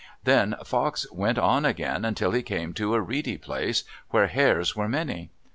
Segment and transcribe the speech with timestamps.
[0.23, 4.89] Then Fox went on again until he came to a reedy place, where hares were
[4.89, 5.29] many.